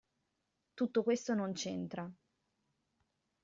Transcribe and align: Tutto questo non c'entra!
Tutto 0.73 1.03
questo 1.03 1.35
non 1.35 1.53
c'entra! 1.53 2.11